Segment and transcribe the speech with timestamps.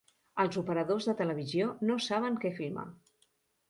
[0.43, 2.91] Els operadors de televisió no saben què filmar.